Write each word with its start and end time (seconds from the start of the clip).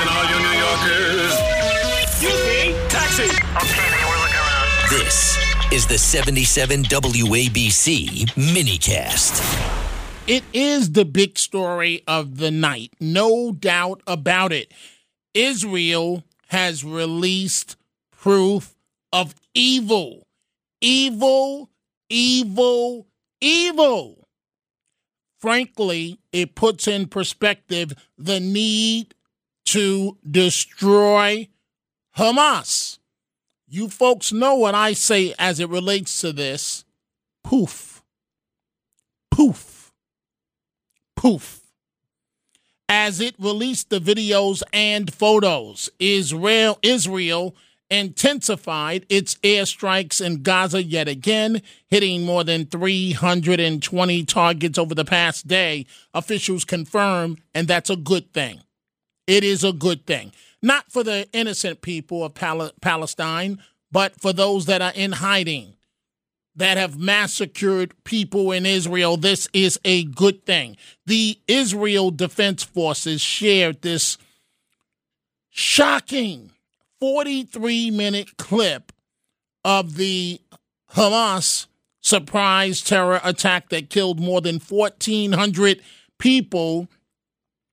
Listen, 0.00 0.16
all 0.16 0.24
you 0.30 0.38
New 0.40 0.58
Yorkers. 0.58 1.34
Excuse 2.02 2.46
me. 2.46 2.88
Taxi. 2.88 3.24
Okay, 3.24 3.90
man, 3.90 4.08
we're 4.08 4.22
looking 4.22 4.36
around. 4.36 4.88
This 4.88 5.38
is 5.70 5.86
the 5.86 5.98
77 5.98 6.84
WABC 6.84 8.30
minicast. 8.30 9.42
It 10.26 10.42
is 10.54 10.92
the 10.92 11.04
big 11.04 11.38
story 11.38 12.02
of 12.06 12.38
the 12.38 12.50
night, 12.50 12.94
no 12.98 13.52
doubt 13.52 14.00
about 14.06 14.52
it. 14.52 14.72
Israel 15.34 16.24
has 16.48 16.82
released 16.82 17.76
proof 18.10 18.74
of 19.12 19.34
evil. 19.52 20.26
Evil, 20.80 21.68
evil, 22.08 23.06
evil. 23.42 24.26
Frankly, 25.38 26.18
it 26.32 26.54
puts 26.54 26.88
in 26.88 27.06
perspective 27.06 27.92
the 28.16 28.40
need 28.40 29.14
to 29.66 30.16
destroy 30.28 31.48
Hamas. 32.16 32.98
You 33.68 33.88
folks 33.88 34.32
know 34.32 34.56
what 34.56 34.74
I 34.74 34.92
say 34.94 35.34
as 35.38 35.60
it 35.60 35.68
relates 35.68 36.20
to 36.20 36.32
this. 36.32 36.84
Poof. 37.44 38.02
Poof. 39.30 39.92
Poof. 41.16 41.60
As 42.88 43.20
it 43.20 43.36
released 43.38 43.90
the 43.90 44.00
videos 44.00 44.64
and 44.72 45.14
photos, 45.14 45.88
Israel 46.00 46.78
Israel 46.82 47.54
intensified 47.90 49.04
its 49.08 49.34
airstrikes 49.36 50.24
in 50.24 50.42
Gaza 50.42 50.82
yet 50.82 51.08
again, 51.08 51.62
hitting 51.88 52.24
more 52.24 52.44
than 52.44 52.66
320 52.66 54.24
targets 54.24 54.78
over 54.78 54.94
the 54.94 55.04
past 55.04 55.46
day. 55.46 55.86
Officials 56.14 56.64
confirm, 56.64 57.36
and 57.54 57.68
that's 57.68 57.90
a 57.90 57.96
good 57.96 58.32
thing. 58.32 58.60
It 59.26 59.44
is 59.44 59.64
a 59.64 59.72
good 59.72 60.06
thing. 60.06 60.32
Not 60.62 60.90
for 60.90 61.02
the 61.02 61.28
innocent 61.32 61.80
people 61.80 62.24
of 62.24 62.34
Pal- 62.34 62.72
Palestine, 62.80 63.62
but 63.90 64.20
for 64.20 64.32
those 64.32 64.66
that 64.66 64.82
are 64.82 64.92
in 64.94 65.12
hiding, 65.12 65.74
that 66.56 66.76
have 66.76 66.98
massacred 66.98 67.94
people 68.04 68.52
in 68.52 68.66
Israel. 68.66 69.16
This 69.16 69.48
is 69.52 69.78
a 69.84 70.04
good 70.04 70.44
thing. 70.44 70.76
The 71.06 71.38
Israel 71.48 72.10
Defense 72.10 72.62
Forces 72.62 73.20
shared 73.20 73.82
this 73.82 74.18
shocking 75.48 76.50
43 77.00 77.90
minute 77.90 78.36
clip 78.36 78.92
of 79.64 79.96
the 79.96 80.40
Hamas 80.94 81.66
surprise 82.00 82.80
terror 82.80 83.20
attack 83.22 83.68
that 83.70 83.90
killed 83.90 84.20
more 84.20 84.40
than 84.40 84.58
1,400 84.58 85.82
people, 86.18 86.88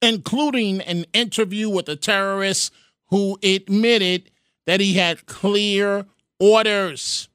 including 0.00 0.80
an 0.82 1.04
interview 1.12 1.68
with 1.68 1.88
a 1.88 1.96
terrorist 1.96 2.72
who 3.08 3.38
admitted 3.42 4.30
that 4.66 4.80
he 4.80 4.94
had 4.94 5.26
clear 5.26 6.06
orders, 6.38 7.28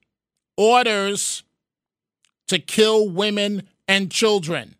orders 0.55 1.43
to 2.47 2.59
kill 2.59 3.09
women 3.09 3.63
and 3.87 4.11
children 4.11 4.75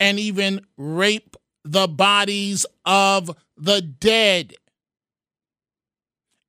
and 0.00 0.18
even 0.18 0.60
rape 0.76 1.36
the 1.64 1.88
bodies 1.88 2.66
of 2.84 3.36
the 3.56 3.80
dead. 3.80 4.54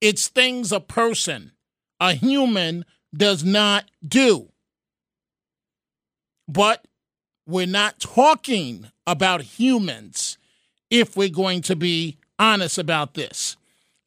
It's 0.01 0.27
things 0.27 0.71
a 0.71 0.79
person, 0.79 1.51
a 1.99 2.13
human, 2.13 2.85
does 3.15 3.43
not 3.43 3.85
do. 4.05 4.49
But 6.47 6.85
we're 7.47 7.67
not 7.67 7.99
talking 7.99 8.89
about 9.05 9.41
humans 9.41 10.37
if 10.89 11.15
we're 11.15 11.29
going 11.29 11.61
to 11.61 11.75
be 11.75 12.17
honest 12.39 12.77
about 12.77 13.13
this. 13.13 13.55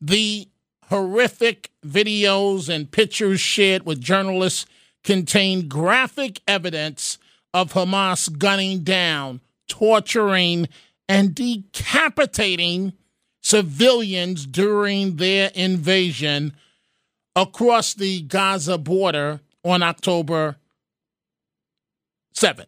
The 0.01 0.49
horrific 0.85 1.71
videos 1.87 2.69
and 2.69 2.91
pictures 2.91 3.41
shared 3.41 3.85
with 3.85 4.01
journalists 4.01 4.67
contain 5.05 5.69
graphic 5.69 6.41
evidence 6.49 7.19
of 7.55 7.73
Hamas 7.73 8.37
gunning 8.37 8.81
down, 8.81 9.41
torturing, 9.69 10.69
and 11.09 11.35
decapitating 11.35 12.93
civilians 13.43 14.47
during 14.47 15.17
their 15.17 15.51
invasion 15.55 16.53
across 17.35 17.95
the 17.95 18.23
Gaza 18.23 18.77
border 18.79 19.41
on 19.65 19.83
October 19.83 20.57
7th. 22.35 22.67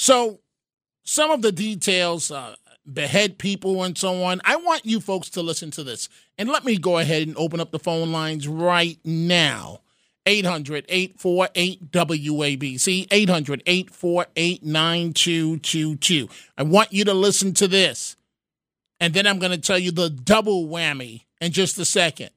So, 0.00 0.38
some 1.02 1.32
of 1.32 1.42
the 1.42 1.50
details 1.50 2.30
uh, 2.30 2.54
behead 2.90 3.36
people 3.36 3.82
and 3.82 3.98
so 3.98 4.22
on. 4.22 4.40
I 4.44 4.54
want 4.54 4.86
you 4.86 5.00
folks 5.00 5.28
to 5.30 5.42
listen 5.42 5.72
to 5.72 5.82
this. 5.82 6.08
And 6.38 6.48
let 6.48 6.64
me 6.64 6.78
go 6.78 6.98
ahead 6.98 7.26
and 7.26 7.36
open 7.36 7.58
up 7.58 7.72
the 7.72 7.80
phone 7.80 8.12
lines 8.12 8.46
right 8.46 8.98
now. 9.04 9.80
800 10.24 10.84
848 10.88 11.90
WABC, 11.90 13.08
800 13.10 13.62
848 13.66 14.64
9222. 14.64 16.28
I 16.56 16.62
want 16.62 16.92
you 16.92 17.04
to 17.04 17.14
listen 17.14 17.52
to 17.54 17.66
this. 17.66 18.16
And 19.00 19.14
then 19.14 19.26
I'm 19.26 19.40
going 19.40 19.52
to 19.52 19.58
tell 19.58 19.78
you 19.78 19.90
the 19.90 20.10
double 20.10 20.68
whammy 20.68 21.22
in 21.40 21.50
just 21.50 21.76
a 21.78 21.84
second. 21.84 22.30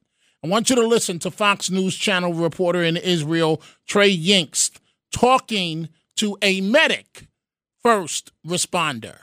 I 0.44 0.48
want 0.48 0.72
you 0.72 0.76
to 0.78 0.88
listen 0.88 1.20
to 1.20 1.30
Fox 1.30 1.70
News 1.70 1.96
Channel 1.96 2.34
reporter 2.34 2.82
in 2.82 2.98
Israel, 2.98 3.62
Trey 3.86 4.18
Yingst, 4.18 4.80
talking 5.12 5.90
to 6.16 6.38
a 6.42 6.62
medic 6.62 7.28
first 7.84 8.32
responder. 8.46 9.18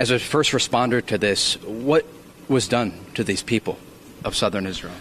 As 0.00 0.10
a 0.10 0.18
first 0.18 0.52
responder 0.52 1.04
to 1.06 1.18
this, 1.18 1.54
what 1.64 2.04
was 2.48 2.68
done 2.68 2.92
to 3.14 3.24
these 3.24 3.42
people 3.42 3.78
of 4.24 4.34
southern 4.34 4.66
Israel? 4.66 4.94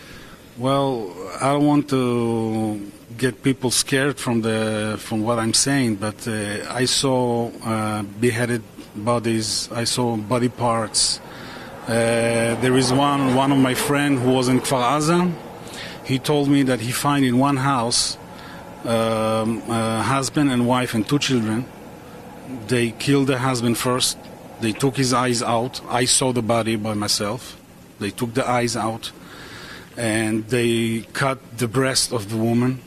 Well, 0.58 1.14
I 1.40 1.54
don't 1.54 1.66
want 1.66 1.90
to 1.90 2.92
get 3.18 3.44
people 3.44 3.70
scared 3.72 4.18
from 4.18 4.42
the 4.42 4.98
from 4.98 5.22
what 5.22 5.38
I'm 5.38 5.54
saying, 5.54 5.96
but 5.96 6.28
uh, 6.28 6.66
I 6.70 6.86
saw 6.86 7.52
uh, 7.64 8.02
beheaded 8.20 8.64
bodies. 8.96 9.70
I 9.72 9.84
saw 9.84 10.18
body 10.18 10.50
parts. 10.50 11.20
Uh, 11.88 12.56
there 12.64 12.76
is 12.76 12.92
one 12.92 13.36
one 13.36 13.52
of 13.52 13.60
my 13.60 13.76
friend 13.76 14.18
who 14.20 14.32
was 14.34 14.48
in 14.50 14.60
Kfar 14.60 14.84
Aza. 14.98 15.32
He 16.04 16.18
told 16.18 16.50
me 16.50 16.64
that 16.64 16.80
he 16.80 16.92
find 16.92 17.24
in 17.24 17.38
one 17.38 17.58
house 17.58 18.18
um, 18.84 19.62
a 19.70 20.02
husband 20.02 20.50
and 20.50 20.68
wife 20.68 20.96
and 20.96 21.08
two 21.08 21.20
children. 21.20 21.66
They 22.68 22.92
killed 22.92 23.28
the 23.28 23.40
husband 23.40 23.78
first. 23.78 24.18
They 24.62 24.72
took 24.72 24.98
his 24.98 25.14
eyes 25.14 25.44
out. 25.44 25.82
I 25.90 26.06
saw 26.06 26.32
the 26.32 26.42
body 26.42 26.76
by 26.76 26.94
myself. 26.94 27.60
They 28.00 28.10
took 28.10 28.34
the 28.34 28.48
eyes 28.48 28.76
out, 28.76 29.12
and 29.98 30.48
they 30.48 31.06
cut 31.14 31.58
the 31.58 31.68
breast 31.68 32.14
of 32.14 32.30
the 32.30 32.38
woman. 32.38 32.82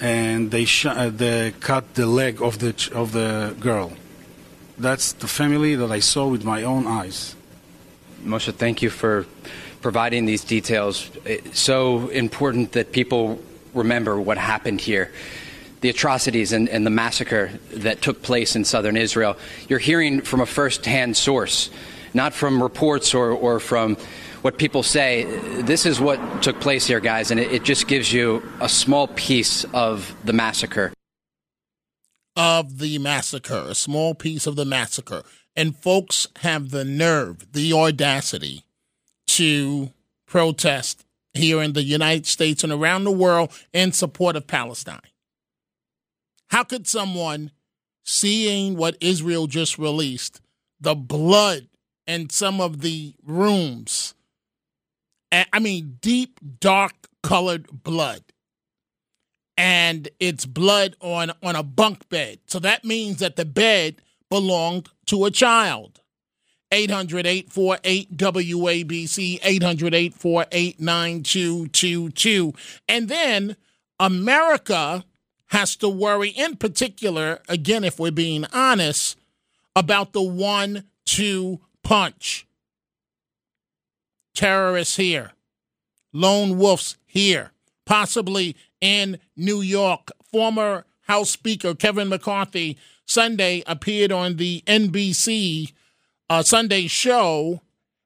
And 0.00 0.50
they, 0.50 0.66
uh, 0.84 1.10
they 1.10 1.52
cut 1.58 1.94
the 1.94 2.06
leg 2.06 2.42
of 2.42 2.58
the 2.58 2.74
of 2.94 3.12
the 3.12 3.56
girl. 3.58 3.92
That's 4.78 5.12
the 5.12 5.26
family 5.26 5.74
that 5.74 5.90
I 5.90 6.00
saw 6.00 6.28
with 6.28 6.44
my 6.44 6.62
own 6.62 6.86
eyes. 6.86 7.34
Moshe, 8.22 8.52
thank 8.52 8.82
you 8.82 8.90
for 8.90 9.26
providing 9.80 10.26
these 10.26 10.44
details. 10.44 11.10
It's 11.24 11.58
so 11.58 12.08
important 12.08 12.72
that 12.72 12.92
people 12.92 13.38
remember 13.72 14.20
what 14.20 14.36
happened 14.36 14.80
here. 14.80 15.10
The 15.80 15.88
atrocities 15.88 16.52
and, 16.52 16.68
and, 16.68 16.86
the 16.86 16.90
massacre 16.90 17.50
that 17.70 18.00
took 18.02 18.22
place 18.22 18.56
in 18.56 18.64
southern 18.64 18.96
Israel. 18.96 19.36
You're 19.68 19.78
hearing 19.78 20.22
from 20.22 20.40
a 20.40 20.46
first 20.46 20.84
hand 20.86 21.16
source, 21.16 21.70
not 22.14 22.32
from 22.32 22.62
reports 22.62 23.14
or, 23.14 23.30
or, 23.30 23.60
from 23.60 23.96
what 24.42 24.58
people 24.58 24.82
say. 24.82 25.24
This 25.62 25.86
is 25.86 26.00
what 26.00 26.42
took 26.42 26.60
place 26.60 26.86
here, 26.86 27.00
guys, 27.00 27.30
and 27.30 27.38
it, 27.38 27.52
it 27.52 27.64
just 27.64 27.88
gives 27.88 28.12
you 28.12 28.42
a 28.60 28.68
small 28.68 29.08
piece 29.08 29.64
of 29.74 30.14
the 30.24 30.32
massacre. 30.32 30.92
Of 32.36 32.78
the 32.78 32.98
massacre, 32.98 33.64
a 33.68 33.74
small 33.74 34.14
piece 34.14 34.46
of 34.46 34.56
the 34.56 34.64
massacre. 34.64 35.22
And 35.54 35.76
folks 35.76 36.26
have 36.40 36.70
the 36.70 36.84
nerve, 36.84 37.52
the 37.52 37.72
audacity 37.72 38.62
to 39.28 39.90
protest 40.26 41.04
here 41.36 41.62
in 41.62 41.72
the 41.72 41.82
United 41.82 42.26
States 42.26 42.64
and 42.64 42.72
around 42.72 43.04
the 43.04 43.10
world 43.10 43.50
in 43.72 43.92
support 43.92 44.36
of 44.36 44.46
Palestine. 44.46 45.00
How 46.48 46.64
could 46.64 46.86
someone 46.86 47.50
seeing 48.04 48.76
what 48.76 48.96
Israel 49.00 49.46
just 49.46 49.78
released, 49.78 50.40
the 50.80 50.94
blood 50.94 51.66
in 52.06 52.30
some 52.30 52.60
of 52.60 52.80
the 52.80 53.14
rooms, 53.24 54.14
I 55.32 55.58
mean, 55.58 55.98
deep, 56.00 56.38
dark 56.60 56.94
colored 57.22 57.82
blood, 57.82 58.22
and 59.56 60.08
it's 60.20 60.46
blood 60.46 60.96
on, 61.00 61.32
on 61.42 61.56
a 61.56 61.62
bunk 61.62 62.08
bed. 62.08 62.38
So 62.46 62.58
that 62.60 62.84
means 62.84 63.18
that 63.18 63.36
the 63.36 63.44
bed 63.44 63.96
belonged 64.30 64.88
to 65.06 65.24
a 65.24 65.30
child. 65.30 66.00
800 66.72 67.26
848 67.26 68.16
WABC, 68.16 69.40
800 69.42 69.94
848 69.94 70.80
9222. 70.80 72.52
And 72.88 73.08
then 73.08 73.56
America 74.00 75.04
has 75.48 75.76
to 75.76 75.88
worry, 75.88 76.30
in 76.30 76.56
particular, 76.56 77.40
again, 77.48 77.84
if 77.84 77.98
we're 77.98 78.10
being 78.10 78.44
honest, 78.52 79.18
about 79.74 80.12
the 80.12 80.22
one 80.22 80.84
two 81.04 81.60
punch. 81.82 82.46
Terrorists 84.34 84.96
here, 84.96 85.32
lone 86.12 86.58
wolves 86.58 86.96
here, 87.06 87.52
possibly 87.84 88.56
in 88.80 89.18
New 89.36 89.60
York. 89.60 90.10
Former 90.30 90.84
House 91.02 91.30
Speaker 91.30 91.74
Kevin 91.74 92.08
McCarthy 92.08 92.76
Sunday 93.06 93.62
appeared 93.66 94.12
on 94.12 94.36
the 94.36 94.62
NBC 94.66 95.72
uh, 96.28 96.42
Sunday 96.42 96.88
show 96.88 97.62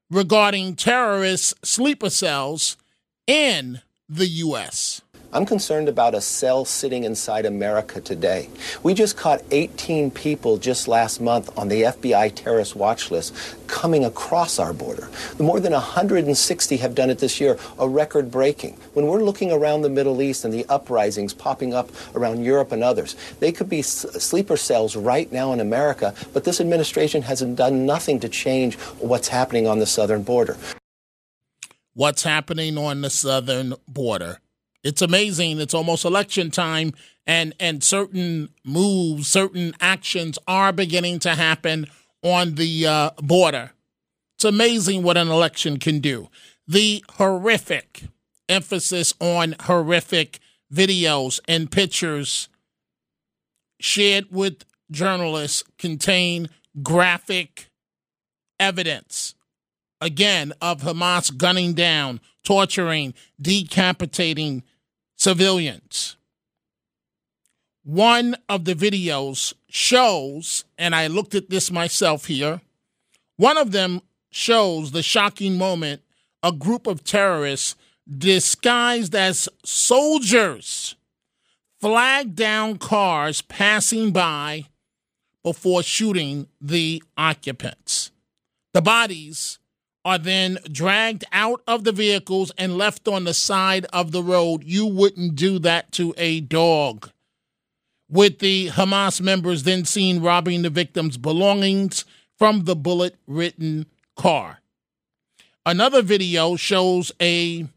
regarding 0.09 0.75
terrorist 0.75 1.65
sleeper 1.65 2.09
cells 2.09 2.77
in 3.25 3.81
the 4.07 4.27
U.S. 4.27 5.01
I'm 5.33 5.45
concerned 5.45 5.87
about 5.87 6.13
a 6.13 6.19
cell 6.19 6.65
sitting 6.65 7.05
inside 7.05 7.45
America 7.45 8.01
today. 8.01 8.49
We 8.83 8.93
just 8.93 9.15
caught 9.15 9.41
18 9.51 10.11
people 10.11 10.57
just 10.57 10.89
last 10.89 11.21
month 11.21 11.57
on 11.57 11.69
the 11.69 11.83
FBI 11.83 12.35
terrorist 12.35 12.75
watch 12.75 13.11
list 13.11 13.33
coming 13.67 14.03
across 14.03 14.59
our 14.59 14.73
border. 14.73 15.09
More 15.39 15.61
than 15.61 15.71
160 15.71 16.77
have 16.77 16.95
done 16.95 17.09
it 17.09 17.19
this 17.19 17.39
year, 17.39 17.57
a 17.79 17.87
record 17.87 18.29
breaking. 18.29 18.75
When 18.91 19.07
we're 19.07 19.23
looking 19.23 19.53
around 19.53 19.83
the 19.83 19.89
Middle 19.89 20.21
East 20.21 20.43
and 20.43 20.53
the 20.53 20.65
uprisings 20.67 21.33
popping 21.33 21.73
up 21.73 21.89
around 22.13 22.43
Europe 22.43 22.73
and 22.73 22.83
others, 22.83 23.15
they 23.39 23.53
could 23.53 23.69
be 23.69 23.81
sleeper 23.81 24.57
cells 24.57 24.97
right 24.97 25.31
now 25.31 25.53
in 25.53 25.61
America, 25.61 26.13
but 26.33 26.43
this 26.43 26.59
administration 26.59 27.21
hasn't 27.21 27.55
done 27.55 27.85
nothing 27.85 28.19
to 28.19 28.27
change 28.27 28.75
what's 28.99 29.29
happening 29.29 29.65
on 29.65 29.79
the 29.79 29.85
southern 29.85 30.23
border. 30.23 30.57
What's 31.93 32.23
happening 32.23 32.77
on 32.77 32.99
the 32.99 33.09
southern 33.09 33.75
border? 33.87 34.39
It's 34.83 35.01
amazing. 35.01 35.59
It's 35.59 35.73
almost 35.73 36.05
election 36.05 36.51
time, 36.51 36.93
and 37.27 37.53
and 37.59 37.83
certain 37.83 38.49
moves, 38.63 39.27
certain 39.27 39.73
actions 39.79 40.39
are 40.47 40.71
beginning 40.71 41.19
to 41.19 41.35
happen 41.35 41.87
on 42.23 42.55
the 42.55 42.87
uh, 42.87 43.09
border. 43.21 43.71
It's 44.35 44.45
amazing 44.45 45.03
what 45.03 45.17
an 45.17 45.29
election 45.29 45.77
can 45.77 45.99
do. 45.99 46.29
The 46.67 47.03
horrific 47.13 48.03
emphasis 48.49 49.13
on 49.19 49.55
horrific 49.61 50.39
videos 50.73 51.39
and 51.47 51.71
pictures 51.71 52.49
shared 53.79 54.31
with 54.31 54.63
journalists 54.89 55.63
contain 55.77 56.49
graphic 56.81 57.67
evidence 58.59 59.35
again 59.99 60.53
of 60.61 60.81
Hamas 60.81 61.35
gunning 61.35 61.73
down, 61.73 62.19
torturing, 62.43 63.13
decapitating 63.39 64.63
civilians. 65.21 66.15
One 67.83 68.35
of 68.49 68.65
the 68.65 68.73
videos 68.73 69.53
shows, 69.69 70.65
and 70.79 70.95
I 70.95 71.05
looked 71.05 71.35
at 71.35 71.51
this 71.51 71.69
myself 71.69 72.25
here, 72.25 72.61
one 73.37 73.55
of 73.55 73.71
them 73.71 74.01
shows 74.31 74.91
the 74.91 75.03
shocking 75.03 75.59
moment 75.59 76.01
a 76.41 76.51
group 76.51 76.87
of 76.87 77.03
terrorists 77.03 77.75
disguised 78.09 79.13
as 79.13 79.47
soldiers 79.63 80.95
flagged 81.79 82.35
down 82.35 82.79
cars 82.79 83.43
passing 83.43 84.11
by 84.11 84.65
before 85.43 85.83
shooting 85.83 86.47
the 86.59 87.03
occupants. 87.15 88.09
The 88.73 88.81
bodies 88.81 89.59
are 90.03 90.17
then 90.17 90.57
dragged 90.71 91.23
out 91.31 91.61
of 91.67 91.83
the 91.83 91.91
vehicles 91.91 92.51
and 92.57 92.77
left 92.77 93.07
on 93.07 93.23
the 93.23 93.33
side 93.33 93.85
of 93.93 94.11
the 94.11 94.23
road. 94.23 94.63
You 94.63 94.85
wouldn't 94.85 95.35
do 95.35 95.59
that 95.59 95.91
to 95.93 96.13
a 96.17 96.41
dog. 96.41 97.11
With 98.09 98.39
the 98.39 98.69
Hamas 98.69 99.21
members 99.21 99.63
then 99.63 99.85
seen 99.85 100.21
robbing 100.21 100.63
the 100.63 100.69
victims' 100.69 101.17
belongings 101.17 102.03
from 102.37 102.65
the 102.65 102.75
bullet 102.75 103.15
ridden 103.27 103.85
car. 104.15 104.59
Another 105.65 106.01
video 106.01 106.55
shows 106.55 107.11
a 107.21 107.67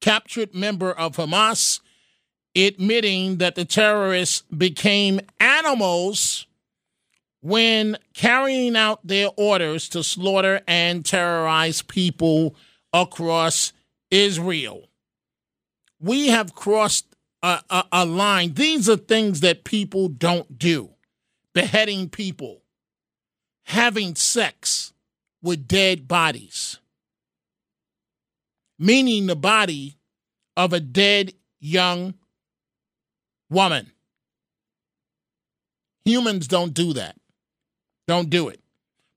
captured 0.00 0.54
member 0.54 0.92
of 0.92 1.16
Hamas 1.16 1.80
admitting 2.54 3.38
that 3.38 3.54
the 3.54 3.64
terrorists 3.64 4.42
became 4.54 5.20
animals 5.40 6.46
when 7.42 7.98
carrying 8.14 8.76
out 8.76 9.04
their 9.04 9.28
orders 9.36 9.88
to 9.90 10.02
slaughter 10.02 10.62
and 10.66 11.04
terrorize 11.04 11.82
people 11.82 12.54
across 12.92 13.72
Israel. 14.10 14.88
We 16.00 16.28
have 16.28 16.54
crossed 16.54 17.06
a, 17.42 17.60
a, 17.68 17.84
a, 17.92 18.06
line. 18.06 18.54
These 18.54 18.88
are 18.88 18.96
things 18.96 19.40
that 19.40 19.64
people 19.64 20.08
don't 20.08 20.56
do 20.58 20.90
beheading 21.52 22.08
people, 22.08 22.62
having 23.64 24.14
sex 24.14 24.92
with 25.42 25.66
dead 25.66 26.06
bodies, 26.06 26.78
meaning 28.78 29.26
the 29.26 29.36
body 29.36 29.98
of 30.56 30.72
a 30.72 30.80
dead 30.80 31.32
young 31.58 32.14
woman. 33.50 33.90
Humans 36.04 36.46
don't 36.48 36.74
do 36.74 36.92
that. 36.94 37.16
Don't 38.06 38.30
do 38.30 38.48
it. 38.48 38.60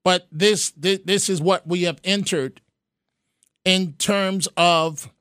But 0.03 0.27
this, 0.31 0.71
this 0.71 0.99
this 1.03 1.29
is 1.29 1.41
what 1.41 1.65
we 1.67 1.83
have 1.83 1.99
entered 2.03 2.61
in 3.63 3.93
terms 3.93 4.47
of 4.55 5.11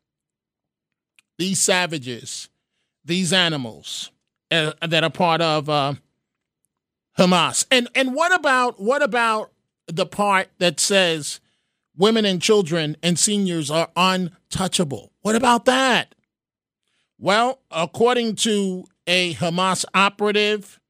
these 1.39 1.61
savages, 1.61 2.51
these 3.05 3.33
animals 3.33 4.11
uh, 4.51 4.73
that 4.87 5.03
are 5.03 5.11
part 5.11 5.41
of 5.41 5.69
uh, 5.69 5.95
Hamas. 7.19 7.67
And 7.71 7.89
and 7.95 8.15
what 8.15 8.35
about 8.35 8.81
what 8.81 9.03
about 9.03 9.53
the 9.87 10.07
part 10.07 10.49
that 10.59 10.79
says 10.81 11.41
women 11.97 12.25
and 12.25 12.41
children 12.41 12.97
and 13.03 13.19
seniors 13.19 13.71
are 13.71 13.89
untouchable? 13.97 15.13
What 15.23 15.35
about 15.35 15.65
that? 15.65 16.15
Well, 17.19 17.61
according 17.71 18.37
to 18.37 18.85
a 19.07 19.35
Hamas 19.35 19.85
operative, 19.95 20.81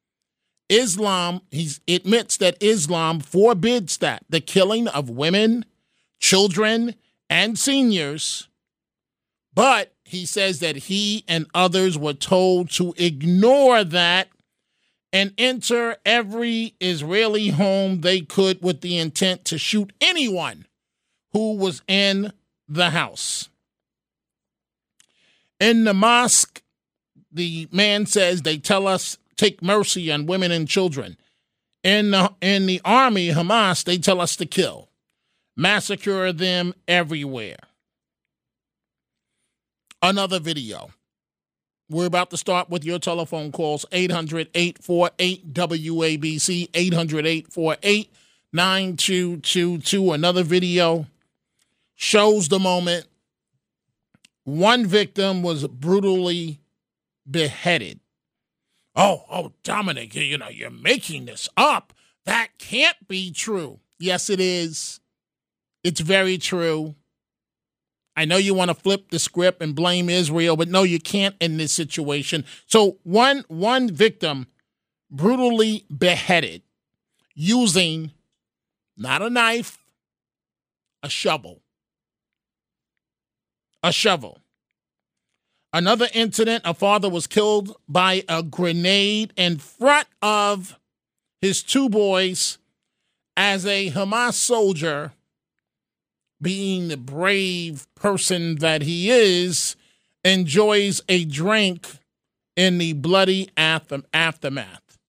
Islam, 0.68 1.42
he 1.50 1.70
admits 1.88 2.36
that 2.38 2.62
Islam 2.62 3.20
forbids 3.20 3.98
that 3.98 4.24
the 4.28 4.40
killing 4.40 4.88
of 4.88 5.10
women, 5.10 5.64
children, 6.18 6.94
and 7.28 7.58
seniors. 7.58 8.48
But 9.54 9.94
he 10.04 10.26
says 10.26 10.60
that 10.60 10.76
he 10.76 11.24
and 11.28 11.46
others 11.54 11.98
were 11.98 12.14
told 12.14 12.70
to 12.72 12.94
ignore 12.96 13.84
that 13.84 14.28
and 15.12 15.32
enter 15.38 15.96
every 16.04 16.74
Israeli 16.80 17.48
home 17.48 18.00
they 18.00 18.20
could 18.20 18.60
with 18.62 18.80
the 18.80 18.98
intent 18.98 19.44
to 19.46 19.58
shoot 19.58 19.92
anyone 20.00 20.66
who 21.32 21.56
was 21.56 21.82
in 21.86 22.32
the 22.68 22.90
house. 22.90 23.48
In 25.60 25.84
the 25.84 25.94
mosque, 25.94 26.62
the 27.30 27.68
man 27.70 28.06
says 28.06 28.42
they 28.42 28.58
tell 28.58 28.86
us 28.86 29.18
take 29.36 29.62
mercy 29.62 30.10
on 30.10 30.26
women 30.26 30.50
and 30.50 30.68
children. 30.68 31.16
In 31.82 32.12
the, 32.12 32.32
in 32.40 32.66
the 32.66 32.80
army, 32.84 33.28
Hamas, 33.28 33.84
they 33.84 33.98
tell 33.98 34.20
us 34.20 34.36
to 34.36 34.46
kill, 34.46 34.88
massacre 35.56 36.32
them 36.32 36.74
everywhere. 36.88 37.58
Another 40.00 40.38
video. 40.38 40.90
We're 41.90 42.06
about 42.06 42.30
to 42.30 42.36
start 42.38 42.70
with 42.70 42.84
your 42.84 42.98
telephone 42.98 43.52
calls 43.52 43.84
800 43.92 44.48
848 44.54 45.52
WABC, 45.52 46.70
800 46.72 47.26
848 47.26 48.12
9222. 48.52 50.12
Another 50.12 50.42
video 50.42 51.06
shows 51.94 52.48
the 52.48 52.58
moment 52.58 53.06
one 54.44 54.86
victim 54.86 55.42
was 55.42 55.66
brutally 55.66 56.60
beheaded 57.30 58.00
oh, 58.96 59.24
oh, 59.30 59.52
Dominic, 59.62 60.14
you 60.14 60.38
know, 60.38 60.48
you're 60.48 60.70
making 60.70 61.26
this 61.26 61.48
up. 61.56 61.92
That 62.24 62.48
can't 62.58 63.08
be 63.08 63.30
true. 63.30 63.80
Yes, 63.98 64.30
it 64.30 64.40
is. 64.40 65.00
It's 65.82 66.00
very 66.00 66.38
true. 66.38 66.94
I 68.16 68.24
know 68.24 68.36
you 68.36 68.54
want 68.54 68.70
to 68.70 68.74
flip 68.74 69.10
the 69.10 69.18
script 69.18 69.60
and 69.60 69.74
blame 69.74 70.08
Israel, 70.08 70.56
but 70.56 70.68
no, 70.68 70.84
you 70.84 71.00
can't 71.00 71.34
in 71.40 71.56
this 71.56 71.72
situation. 71.72 72.44
So 72.66 72.98
one 73.02 73.44
one 73.48 73.90
victim 73.90 74.46
brutally 75.10 75.84
beheaded 75.96 76.62
using 77.34 78.12
not 78.96 79.22
a 79.22 79.30
knife, 79.30 79.84
a 81.02 81.08
shovel. 81.08 81.60
A 83.82 83.92
shovel. 83.92 84.40
Another 85.74 86.06
incident 86.14 86.62
a 86.64 86.72
father 86.72 87.10
was 87.10 87.26
killed 87.26 87.76
by 87.88 88.22
a 88.28 88.44
grenade 88.44 89.32
in 89.36 89.58
front 89.58 90.06
of 90.22 90.78
his 91.40 91.64
two 91.64 91.88
boys 91.88 92.58
as 93.36 93.66
a 93.66 93.90
Hamas 93.90 94.34
soldier, 94.34 95.14
being 96.40 96.86
the 96.86 96.96
brave 96.96 97.88
person 97.96 98.58
that 98.58 98.82
he 98.82 99.10
is, 99.10 99.74
enjoys 100.24 101.02
a 101.08 101.24
drink 101.24 101.88
in 102.54 102.78
the 102.78 102.92
bloody 102.92 103.50
aftermath. 103.56 104.83